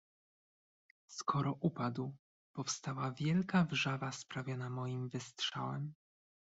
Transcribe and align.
"Skoro 1.07 1.53
upadł, 1.59 2.15
powstała 2.53 3.11
wielka 3.11 3.63
wrzawa 3.65 4.11
sprawiona 4.11 4.69
moim 4.69 5.09
wystrzałem." 5.09 5.93